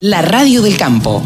[0.00, 1.24] La radio del campo.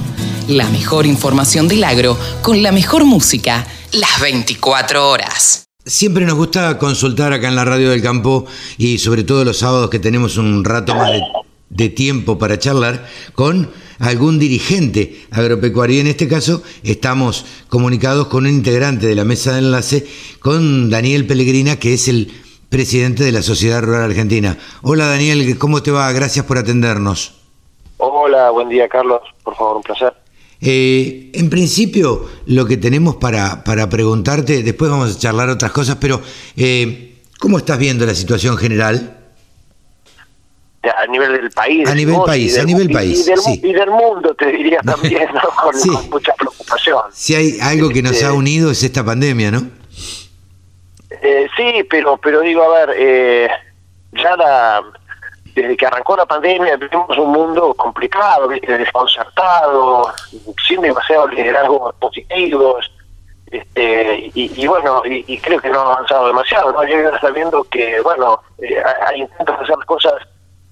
[0.49, 5.65] La mejor información del agro con la mejor música las 24 horas.
[5.85, 8.47] Siempre nos gusta consultar acá en la radio del campo
[8.79, 11.11] y sobre todo los sábados que tenemos un rato más
[11.69, 15.99] de, tiempo para charlar con algún dirigente agropecuario.
[15.99, 20.07] Y en este caso estamos comunicados con un integrante de la mesa de enlace,
[20.41, 22.33] con Daniel Pellegrina, que es el
[22.71, 24.57] presidente de la Sociedad Rural Argentina.
[24.81, 26.11] Hola Daniel, ¿cómo te va?
[26.13, 27.42] Gracias por atendernos.
[28.25, 30.15] Hola, buen día Carlos, por favor, un placer.
[30.61, 35.97] Eh, en principio, lo que tenemos para, para preguntarte, después vamos a charlar otras cosas,
[36.01, 36.23] pero
[36.57, 39.19] eh, ¿cómo estás viendo la situación general?
[40.85, 41.89] A nivel del país.
[41.89, 43.27] A nivel país, a nivel país.
[43.27, 43.61] Y del, sí.
[43.61, 45.41] y del mundo, te diría también, ¿no?
[45.61, 45.89] con, Sí.
[45.89, 47.03] con mucha preocupación.
[47.13, 49.67] Si hay algo que nos Este, ha unido es esta pandemia, ¿no?
[51.11, 53.49] Eh, sí, pero pero digo, a ver, eh,
[54.13, 54.81] ya la,
[55.55, 58.79] desde que arrancó la pandemia vivimos un mundo complicado, ¿viste?
[58.79, 60.13] desconcertado,
[60.67, 62.91] sin demasiados liderazgos positivos,
[63.53, 66.85] este, y, bueno, y, creo que no ha avanzado demasiado, ¿no?
[66.85, 70.15] Yo ya está viendo que, bueno, eh, hay intentos de hacer las cosas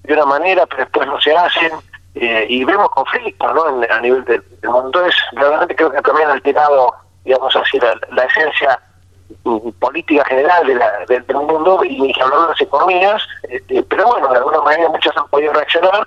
[0.01, 1.71] de una manera, pero después no se hacen,
[2.15, 3.83] eh, y vemos conflictos, ¿no?
[3.83, 4.87] En- a nivel del, mundo.
[4.87, 6.91] Entonces, realmente creo que también ha alterado,
[7.23, 8.79] digamos así, la, la esencia
[9.79, 14.05] política general de la- del del mundo y ni hablar de las economías, este, pero
[14.07, 16.05] bueno, de alguna manera muchas han podido reaccionar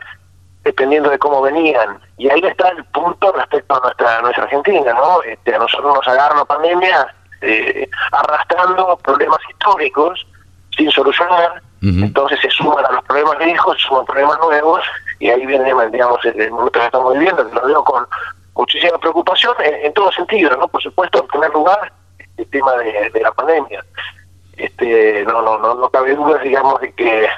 [0.65, 2.01] dependiendo de cómo venían.
[2.17, 5.23] Y ahí está el punto respecto a nuestra, nuestra Argentina, ¿no?
[5.23, 10.27] Este, a nosotros nos agarra la pandemia eh, arrastrando problemas históricos
[10.77, 14.81] sin solucionar, entonces se suman a los problemas viejos, se suman problemas nuevos,
[15.19, 18.07] y ahí viene, digamos, el, el momento que estamos viviendo, que lo veo con
[18.55, 20.67] muchísima preocupación en, en todo sentido, ¿no?
[20.69, 21.93] Por supuesto, en primer lugar,
[22.37, 23.85] el tema de, de la pandemia.
[24.57, 27.29] Este, no, no, no, no cabe duda, digamos, de que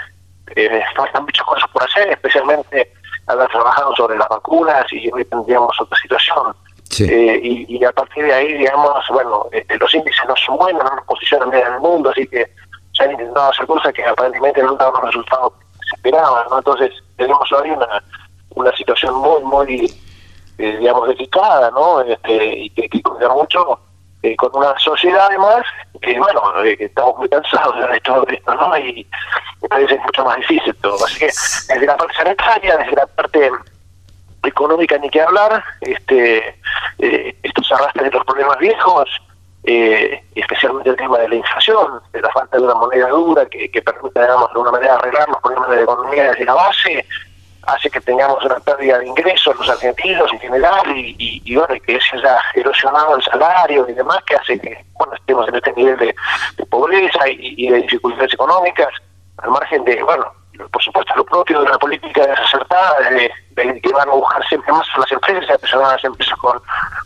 [0.55, 2.93] eh, faltan muchas cosas por hacer, especialmente
[3.27, 6.55] haber trabajado sobre las vacunas y hoy tendríamos otra situación.
[6.91, 7.05] Sí.
[7.05, 10.85] Eh, y, y a partir de ahí, digamos, bueno, este, los índices no son buenos,
[10.85, 12.49] no nos posicionan bien en el mundo, así que
[12.93, 16.47] se han intentado hacer cosas que aparentemente no han dado los resultados que se esperaban,
[16.49, 16.59] ¿no?
[16.59, 18.03] Entonces, tenemos hoy una,
[18.55, 19.93] una situación muy, muy,
[20.59, 22.01] eh, digamos, delicada, ¿no?
[22.03, 23.81] Este, y que que cuidar mucho
[24.27, 25.65] eh, con una sociedad, además,
[26.01, 28.77] que, bueno, eh, estamos muy cansados de todo esto, ¿no?
[28.77, 29.07] Y
[29.63, 31.05] me parece mucho más difícil todo.
[31.05, 33.51] Así que, desde la parte sanitaria, desde la parte
[34.43, 36.59] económica ni que hablar, este,
[36.99, 39.09] eh, esto se arrastra de los problemas viejos,
[39.65, 43.71] eh, especialmente el tema de la inflación, de la falta de una moneda dura que,
[43.71, 47.07] que permita, digamos, de alguna manera arreglar los problemas de la economía desde la base,
[47.67, 51.75] hace que tengamos una pérdida de ingresos los argentinos en general y, y, y bueno,
[51.75, 55.55] y que se haya erosionado el salario y demás, que hace que, bueno, estemos en
[55.57, 56.15] este nivel de,
[56.57, 58.89] de pobreza y, y de dificultades económicas,
[59.39, 60.33] al margen de, bueno,
[60.73, 64.73] por supuesto, lo propio de una política desacertada, de, de que van a buscar siempre
[64.73, 66.61] más a las empresas, a presionar a las empresas con,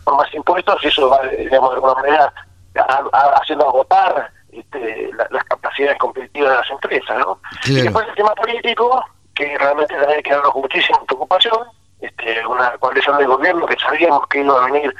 [0.05, 2.33] con más impuestos, y eso va, digamos, de alguna manera
[2.75, 7.39] a- a- haciendo agotar este, la- las capacidades competitivas de las empresas, ¿no?
[7.39, 7.39] Claro.
[7.65, 9.03] Y después el tema político,
[9.35, 11.67] que realmente hay que darlo con muchísima preocupación,
[12.01, 14.93] este, una coalición de gobierno que sabíamos que iba a venir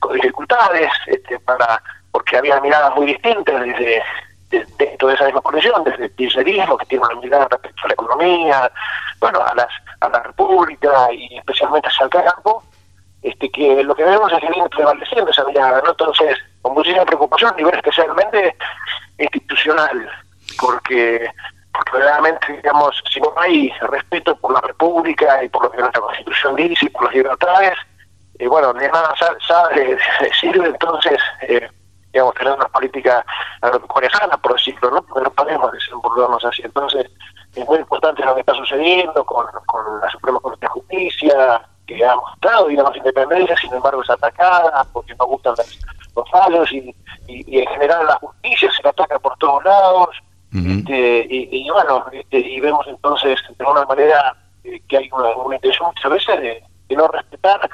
[0.00, 4.02] con dificultades, este, para porque había miradas muy distintas desde
[4.50, 7.88] de- dentro de esa misma coalición, desde el kirchnerismo, que tiene una mirada respecto a
[7.88, 8.70] la economía,
[9.18, 9.68] bueno, a las
[10.00, 12.62] a la república y especialmente hacia el campo,
[13.22, 15.90] este, que lo que vemos es que viene prevaleciendo esa mirada, ¿no?
[15.92, 18.54] Entonces, con muchísima preocupación a nivel especialmente
[19.18, 20.10] institucional,
[20.60, 21.30] porque,
[21.72, 26.00] porque realmente, digamos, si no hay respeto por la República y por lo que nuestra
[26.02, 27.74] Constitución dice y por las libertades,
[28.38, 29.96] eh, bueno, de nada sa- sabe,
[30.40, 31.68] sirve entonces, eh,
[32.12, 33.24] digamos, tener una política
[33.62, 35.02] agropecuaria sana, por decirlo, ¿no?
[35.02, 36.62] Porque no podemos desenvolvernos así.
[36.62, 37.10] Entonces,
[37.54, 42.04] es muy importante lo que está sucediendo con, con la Suprema Corte de Justicia, que
[42.04, 45.78] ha mostrado, digamos, independencia, sin embargo es atacada porque no gustan los,
[46.14, 46.94] los fallos y,
[47.28, 50.08] y en general la justicia se la ataca por todos lados.
[50.54, 55.34] Este, y, y bueno, este, y vemos entonces de alguna manera eh, que hay una,
[55.36, 57.70] una intención muchas veces de, de no respetar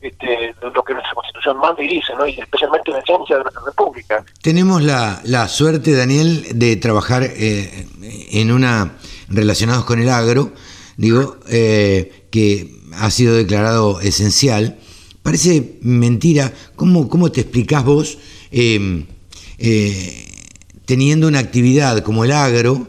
[0.00, 2.26] este, lo que nuestra constitución manda y dice, ¿no?
[2.26, 4.24] y especialmente la esencia de nuestra república.
[4.42, 7.86] Tenemos la, la suerte, Daniel, de trabajar eh,
[8.32, 8.96] en una
[9.28, 10.52] relacionados con el agro,
[10.96, 14.78] digo, eh, que ha sido declarado esencial.
[15.22, 16.52] Parece mentira.
[16.76, 18.18] ¿Cómo, cómo te explicás vos
[18.50, 19.04] eh,
[19.58, 20.25] eh,
[20.86, 22.88] teniendo una actividad como el agro,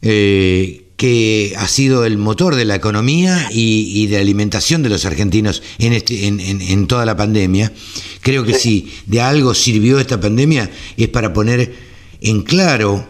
[0.00, 4.88] eh, que ha sido el motor de la economía y, y de la alimentación de
[4.88, 7.72] los argentinos en, este, en, en- en toda la pandemia.
[8.20, 11.74] Creo que si de algo sirvió esta pandemia es para poner
[12.20, 13.04] en claro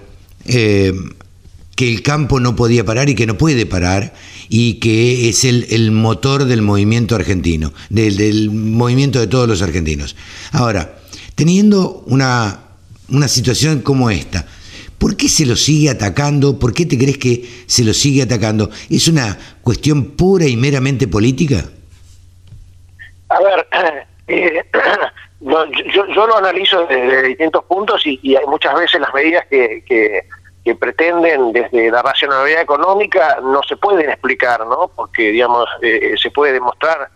[0.47, 0.95] eh,
[1.77, 4.15] que el campo no podía parar y que no puede parar
[4.49, 10.17] y que es el, motor del movimiento argentino, del, movimiento de todos los argentinos.
[10.53, 10.99] Ahora,
[11.35, 12.61] teniendo una,
[13.13, 14.47] una situación como esta,
[14.99, 16.59] ¿por qué se lo sigue atacando?
[16.59, 18.71] ¿Por qué te crees que se lo sigue atacando?
[18.91, 21.65] ¿Es una cuestión pura y meramente política?
[23.29, 23.67] A ver,
[24.29, 24.65] eh,
[25.41, 25.67] yo,
[26.15, 30.25] yo, lo analizo desde, distintos puntos y, hay muchas veces las medidas que, que,
[30.77, 34.91] pretenden desde la racionalidad económica no se pueden explicar, ¿no?
[34.95, 37.11] Porque, digamos, eh, se puede demostrar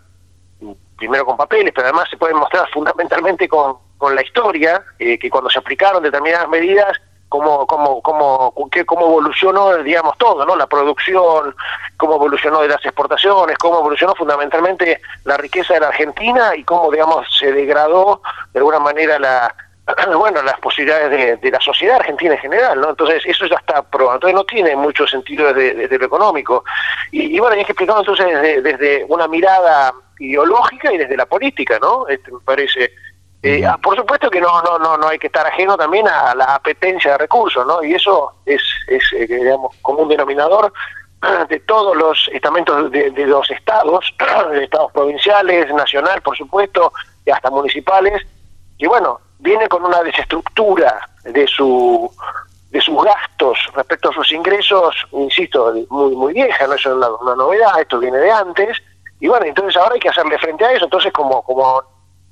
[0.97, 5.29] primero con papeles, pero además se puede demostrar fundamentalmente con, con la historia, eh, que
[5.29, 6.99] cuando se aplicaron determinadas medidas
[7.29, 8.53] cómo, cómo, cómo,
[8.85, 10.55] cómo evolucionó, digamos, todo, ¿no?
[10.55, 11.55] La producción,
[11.97, 16.91] cómo evolucionó de las exportaciones, cómo evolucionó fundamentalmente la riqueza de la Argentina y cómo,
[16.91, 18.21] digamos, se degradó
[18.53, 19.53] de alguna manera la
[20.17, 22.89] bueno, las posibilidades de, la sociedad argentina en general, ¿no?
[22.89, 24.15] Entonces, eso ya está probado.
[24.15, 26.63] Entonces, no tiene mucho sentido desde, lo económico.
[27.11, 31.79] Y, bueno, hay que explicarlo entonces desde, desde, una mirada ideológica y desde la política,
[31.79, 32.07] ¿no?
[32.07, 32.91] Este, me parece
[33.43, 36.33] eh, ah, por supuesto que no, no, no, no hay que estar ajeno también a
[36.33, 37.83] la apetencia de recursos, ¿no?
[37.83, 40.73] Y eso es, es eh, digamos, como un denominador
[41.49, 44.13] de todos los estamentos de, los estados,
[44.51, 46.91] de estados provinciales, nacional, por supuesto,
[47.25, 48.21] y hasta municipales,
[48.77, 52.11] y bueno, viene con una desestructura de su
[52.69, 57.35] de sus gastos respecto a sus ingresos, insisto, muy muy vieja, no es una, una
[57.35, 58.77] novedad, esto viene de antes,
[59.19, 61.81] y bueno, entonces ahora hay que hacerle frente a eso, entonces como como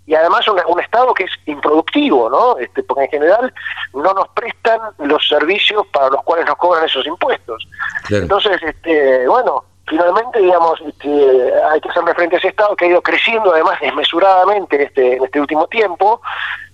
[0.07, 2.57] y además un, Estado que es improductivo, ¿no?
[2.60, 3.54] Este, porque en general
[3.94, 7.68] no nos prestan los servicios para los cuales nos cobran esos impuestos.
[8.10, 12.90] Entonces, este, bueno, finalmente, digamos, este, hay que hacerle frente a ese Estado que ha
[12.90, 16.22] ido creciendo además desmesuradamente este, en este último tiempo,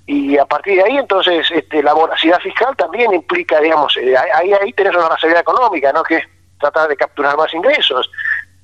[0.07, 4.51] y a partir de ahí, entonces, este, la voracidad fiscal también implica, digamos, eh, ahí,
[4.51, 6.04] ahí tenés una racionalidad económica, ¿no?
[6.04, 6.25] Que es
[6.60, 8.10] tratar de capturar más ingresos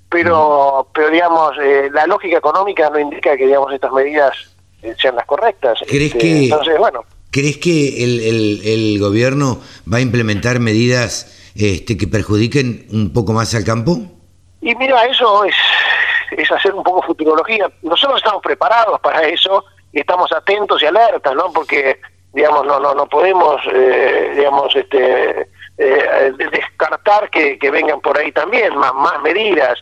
[0.09, 4.56] pero pero digamos eh, la lógica económica no indica que digamos estas medidas
[4.97, 5.79] sean las correctas.
[5.87, 7.03] ¿Crees este, que, entonces, bueno.
[7.31, 13.53] ¿Crees que el, el, gobierno va a implementar medidas este, que perjudiquen un poco más
[13.53, 13.99] al campo?
[14.61, 15.55] Y mira, eso es,
[16.31, 17.69] es hacer un poco futurología.
[17.83, 21.51] Nosotros estamos preparados para eso y estamos atentos y alertas, ¿no?
[21.53, 21.99] Porque,
[22.33, 28.31] digamos, no no no podemos, eh, digamos, este eh, descartar que, que, vengan por ahí
[28.31, 29.77] también más, más medidas.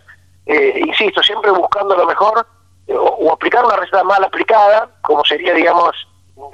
[0.46, 2.46] Eh, insisto, siempre buscando lo mejor
[2.88, 5.96] o, aplicar una receta mal aplicada, como sería, digamos,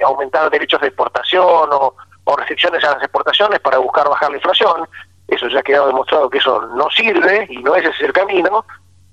[0.04, 1.94] aumentar derechos de exportación o,
[2.36, 4.88] restricciones a las exportaciones para buscar bajar la inflación,
[5.28, 8.64] eso ya ha quedado demostrado que eso no sirve y no es ese el camino,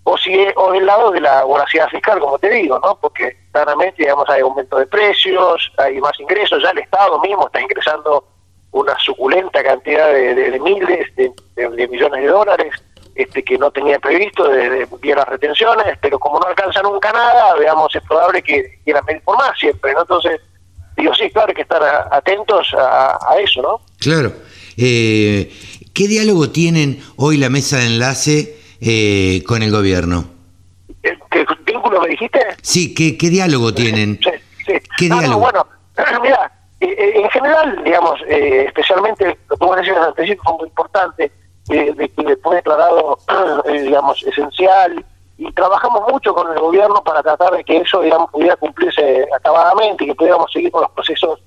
[0.04, 2.98] o si o del lado de la voracidad fiscal, como te digo, ¿no?
[3.02, 7.62] Porque claramente, digamos, hay aumento de precios, hay más ingresos, ya el Estado mismo está
[7.62, 8.24] ingresando
[8.72, 12.74] una suculenta cantidad de, miles de millones de dólares
[13.20, 17.54] este, que no tenía previsto de, de, las retenciones, pero como no alcanza nunca nada,
[17.56, 20.04] veamos, es probable que quieran pedir por más siempre, ¿no?
[20.04, 20.40] Entonces,
[20.96, 23.82] digo, sí, claro, hay que estar atentos a, eso, ¿no?
[24.00, 24.32] Claro.
[24.78, 25.52] Eh,
[25.94, 30.24] ¿Qué diálogo tienen hoy la mesa de enlace eh, con el gobierno?
[31.02, 32.40] ¿Qué vínculo me dijiste?
[32.62, 34.18] Sí, ¿qué, qué diálogo tienen?
[34.24, 34.30] Sí,
[34.66, 34.74] sí.
[34.98, 35.40] ¿Qué diálogo?
[35.40, 35.68] bueno,
[36.24, 36.50] mira,
[36.80, 41.30] eh, en general, digamos, especialmente lo que vos decías antes, fue muy importante,
[41.70, 43.18] de que fue declarado,
[43.66, 45.06] eh, digamos, esencial
[45.38, 48.02] y trabajamos mucho con el gobierno para tratar de que eso,
[48.32, 51.40] pudiera cumplirse acabadamente y que pudiéramos seguir con los procesos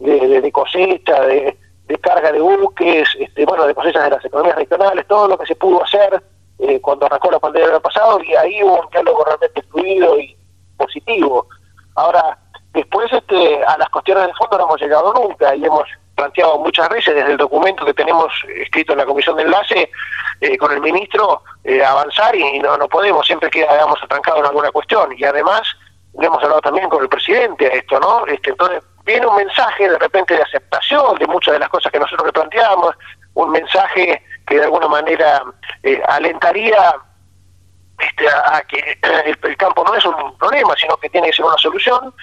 [0.00, 1.56] de, cosecha, de,
[2.02, 5.56] carga de buques, este, bueno, de cosechas de las economías regionales, todo lo que se
[5.56, 6.22] pudo hacer
[6.58, 10.36] eh, cuando arrancó la pandemia del pasado y ahí hubo un diálogo realmente fluido y
[10.76, 11.46] positivo.
[11.94, 12.38] Ahora,
[12.74, 15.84] después este, a las cuestiones de fondo no hemos llegado nunca y hemos
[16.18, 19.90] planteado muchas veces desde el documento que tenemos escrito en la comisión de enlace
[20.40, 24.46] eh, con el ministro eh, avanzar y no, no podemos, siempre queda, digamos, atrancado en
[24.46, 25.14] alguna cuestión.
[25.16, 25.62] Y además,
[26.20, 28.26] hemos hablado también con el presidente a esto, ¿no?
[28.26, 32.00] Este, entonces, viene un mensaje de repente de aceptación de muchas de las cosas que
[32.00, 32.94] nosotros le planteamos,
[33.34, 35.42] un mensaje que de alguna manera
[35.82, 36.96] eh, alentaría
[37.98, 38.98] este, a, que
[39.42, 42.14] el, campo no es un problema, sino que tiene que ser una solución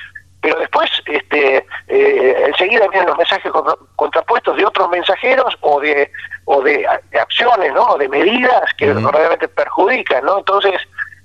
[0.46, 3.52] pero después este eh, enseguida vienen los mensajes
[3.96, 6.12] contrapuestos de otros mensajeros o de
[6.46, 6.86] o de,
[7.20, 10.80] acciones no de medidas que realmente perjudican no entonces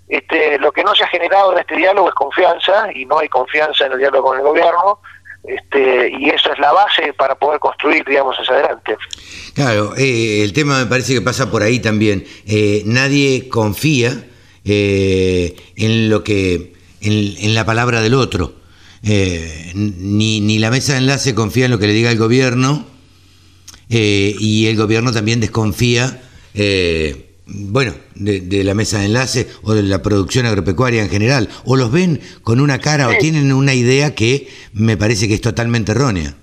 [0.08, 3.28] este lo que no se ha generado en este diálogo es confianza y no hay
[3.28, 5.00] confianza en el diálogo con el gobierno
[5.44, 8.94] este, y eso es la base para poder construir, digamos, hacia adelante.
[9.54, 12.26] Claro, eh, el tema me parece que pasa por ahí también.
[12.46, 14.22] Eh, nadie confía
[14.62, 18.59] en lo que, en, la palabra del otro.
[19.02, 22.84] Eh, ni, ni, la mesa de enlace confía en lo que le diga el gobierno,
[23.88, 26.22] eh, y el gobierno también desconfía,
[26.54, 31.76] eh, bueno, de, la mesa de enlace o de la producción agropecuaria en general, o
[31.76, 35.90] los ven con una cara o tienen una idea que me parece que es totalmente
[35.90, 36.34] errónea.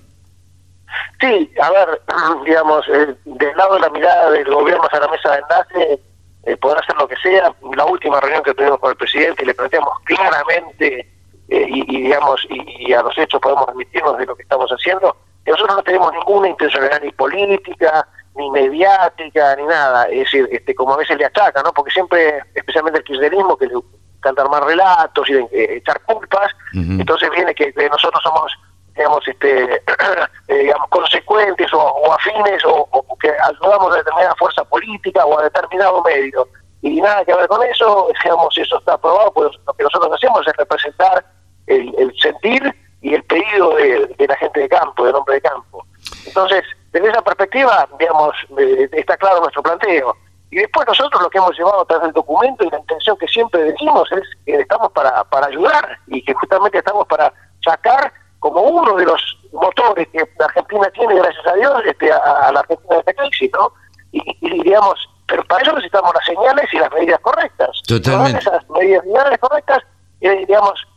[1.21, 2.01] Sí, a ver,
[2.45, 6.01] digamos, del lado de la mirada del gobierno hacia la mesa de enlace,
[6.43, 7.55] eh, poder hacer lo que sea.
[7.77, 11.07] La última reunión que tuvimos con el presidente le planteamos claramente
[11.49, 15.15] eh, y, digamos y, a los hechos podemos admitirnos de lo que estamos haciendo.
[15.45, 20.05] Nosotros no tenemos ninguna intencionalidad ni política, ni mediática, ni nada.
[20.05, 21.71] Es decir, este, como a veces le achaca, ¿no?
[21.71, 23.75] Porque siempre, especialmente el kirchnerismo, que le
[24.17, 28.51] encanta armar relatos y eh, echar culpas, entonces viene que nosotros somos
[28.97, 29.75] digamos, este,
[30.47, 32.87] eh, digamos, consecuentes o, afines o,
[33.21, 36.47] que ayudamos a determinada fuerza política o a determinado medio.
[36.81, 40.45] Y nada que ver con eso, digamos, eso está aprobado, pues lo que nosotros hacemos
[40.47, 41.25] es representar
[41.67, 45.85] el, sentir y el pedido de, la gente de campo, del hombre de campo.
[46.25, 50.15] Entonces, desde esa perspectiva, digamos, eh, está claro nuestro planteo.
[50.49, 53.63] Y después nosotros lo que hemos llevado tras el documento y la intención que siempre
[53.63, 57.33] decimos es que estamos para, para ayudar y que justamente estamos para
[57.63, 59.21] sacar como uno de los
[59.51, 63.51] motores que la Argentina tiene, gracias a Dios, este, a, la Argentina de esta crisis,
[63.53, 63.71] ¿no?
[64.11, 67.81] Y, digamos, pero para eso necesitamos las señales y las medidas correctas.
[67.87, 68.39] Totalmente.
[68.39, 69.03] esas medidas
[69.39, 69.83] correctas,
[70.21, 70.87] eh, digamos,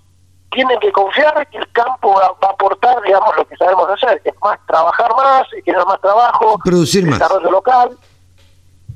[0.50, 4.30] tienen que confiar que el campo va, a aportar, digamos, lo que sabemos hacer, que
[4.30, 7.18] es más trabajar más, generar más trabajo, producir más.
[7.18, 7.90] Desarrollo local.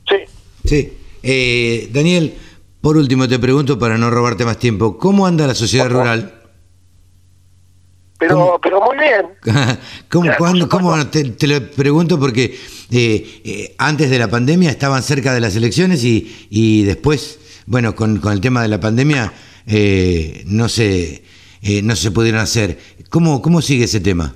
[0.09, 0.17] Sí.
[0.65, 0.99] Sí.
[1.23, 2.37] Eh, Daniel,
[2.81, 6.41] por último te pregunto para no robarte más tiempo, ¿cómo anda la sociedad rural?
[8.19, 9.27] pero, pero muy bien.
[10.69, 12.59] ¿Cómo, te, lo pregunto porque
[12.91, 17.95] eh, eh, antes de la pandemia estaban cerca de las elecciones y, y después, bueno,
[17.95, 19.33] con, con el tema de la pandemia
[19.67, 20.69] eh, no
[21.65, 22.79] se no se pudieron hacer.
[23.11, 24.35] ¿Cómo, ¿Cómo sigue ese tema?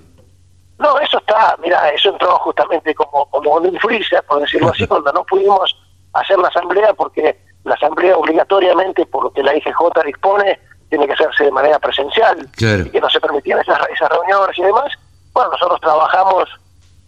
[0.78, 5.12] No, eso está, mira, eso entró justamente como, como un freezer, por decirlo así, cuando
[5.12, 5.76] no pudimos
[6.12, 10.58] hacer la asamblea porque la asamblea obligatoriamente, por lo que la IGJ dispone,
[10.88, 14.62] tiene que hacerse de manera presencial y que no se permitían esas, esas reuniones y
[14.62, 14.92] demás.
[15.32, 16.48] Bueno, nosotros trabajamos,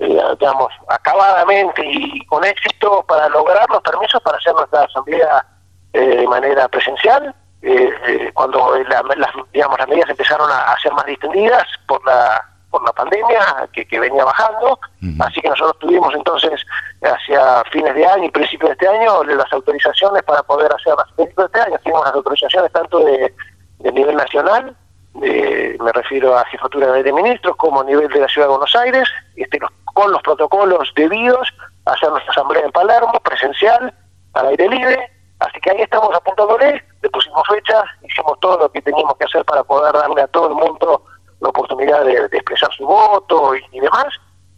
[0.01, 5.47] eh, digamos, acabadamente y con éxito para lograr los permisos para hacer nuestra asamblea
[5.93, 7.35] eh, de manera presencial.
[7.63, 12.93] Eh, cuando las, digamos, las medidas empezaron a, ser más distendidas por la por la
[12.93, 14.79] pandemia que, que venía bajando,
[15.19, 16.65] así que nosotros tuvimos entonces
[17.03, 21.11] hacia fines de año y principios de este año las autorizaciones para poder hacer las
[21.17, 23.35] principios de este año, tuvimos las autorizaciones tanto de
[23.81, 24.77] de nivel nacional,
[25.15, 29.09] me refiero a jefatura de ministros, como a nivel de la Ciudad de Buenos Aires,
[29.37, 31.49] este, con los protocolos debidos,
[31.87, 33.93] hacer nuestra asamblea en Palermo, presencial,
[34.35, 35.11] al aire libre,
[35.41, 39.45] así que ahí estamos apuntándole, le pusimos fecha, hicimos todo lo que teníamos que hacer
[39.45, 41.05] para poder darle a todo el mundo
[41.41, 44.07] la oportunidad de, expresar su voto y, demás,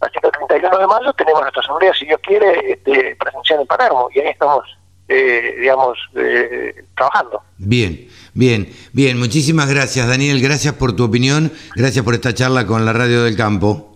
[0.01, 3.67] así que el 31 de mayo tenemos nuestra asamblea, si Dios quiere, este, presencial en
[3.67, 4.65] Palermo, y ahí estamos,
[5.07, 7.41] eh, digamos, eh, trabajando.
[7.57, 8.09] Bien.
[8.35, 12.91] Bien, bien, muchísimas gracias Daniel, gracias por tu opinión, gracias por esta charla con la
[12.91, 13.93] Radio del Campo.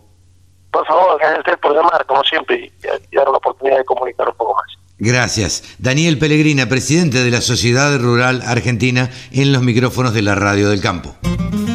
[0.70, 4.54] Por favor, gracias por llamar, como siempre, y, dar la oportunidad de comunicar un poco
[4.54, 4.77] más.
[5.00, 5.64] Gracias.
[5.78, 10.82] Daniel Pellegrina, presidente de la Sociedad Rural Argentina, en los micrófonos de la Radio del
[10.82, 11.16] Campo.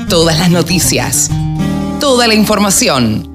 [0.08, 1.30] Todas las noticias,
[2.00, 3.28] toda la información.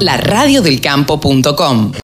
[0.00, 1.92] La radiodelcampo.com